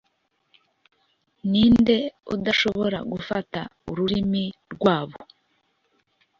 ninde 1.51 1.97
udashobora 2.35 2.99
gufata 3.11 3.59
ururimi 3.91 4.45
rwabo 4.73 5.19